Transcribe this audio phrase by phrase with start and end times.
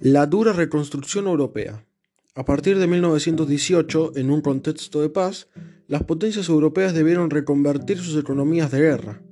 [0.00, 1.84] La dura reconstrucción europea.
[2.36, 5.48] A partir de 1918, en un contexto de paz,
[5.88, 9.22] las potencias europeas debieron reconvertir sus economías de guerra.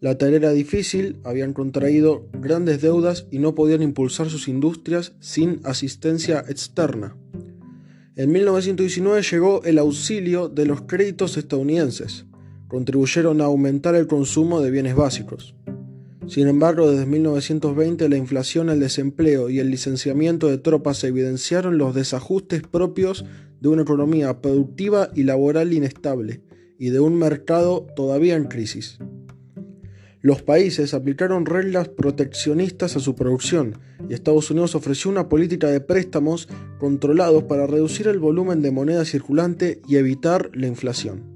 [0.00, 5.60] La tarea era difícil, habían contraído grandes deudas y no podían impulsar sus industrias sin
[5.62, 7.16] asistencia externa.
[8.16, 12.26] En 1919 llegó el auxilio de los créditos estadounidenses.
[12.66, 15.54] Contribuyeron a aumentar el consumo de bienes básicos.
[16.26, 21.94] Sin embargo, desde 1920 la inflación, el desempleo y el licenciamiento de tropas evidenciaron los
[21.94, 23.24] desajustes propios
[23.60, 26.42] de una economía productiva y laboral inestable
[26.78, 28.98] y de un mercado todavía en crisis.
[30.22, 35.80] Los países aplicaron reglas proteccionistas a su producción y Estados Unidos ofreció una política de
[35.80, 41.33] préstamos controlados para reducir el volumen de moneda circulante y evitar la inflación.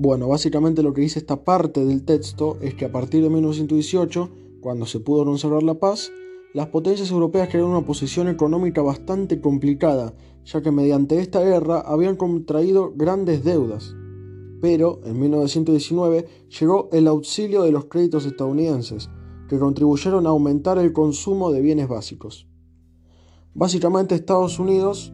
[0.00, 4.30] Bueno, básicamente lo que dice esta parte del texto es que a partir de 1918,
[4.60, 6.12] cuando se pudo conservar la paz,
[6.54, 12.14] las potencias europeas crearon una posición económica bastante complicada, ya que mediante esta guerra habían
[12.14, 13.96] contraído grandes deudas.
[14.60, 16.26] Pero en 1919
[16.60, 19.10] llegó el auxilio de los créditos estadounidenses,
[19.48, 22.46] que contribuyeron a aumentar el consumo de bienes básicos.
[23.52, 25.12] Básicamente Estados Unidos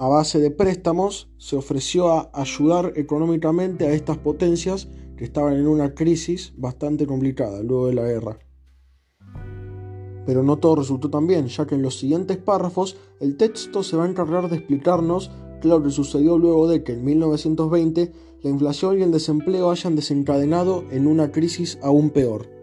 [0.00, 5.66] a base de préstamos, se ofreció a ayudar económicamente a estas potencias que estaban en
[5.66, 8.38] una crisis bastante complicada luego de la guerra.
[10.24, 13.98] Pero no todo resultó tan bien, ya que en los siguientes párrafos el texto se
[13.98, 15.30] va a encargar de explicarnos
[15.62, 18.10] lo que sucedió luego de que en 1920
[18.42, 22.59] la inflación y el desempleo hayan desencadenado en una crisis aún peor.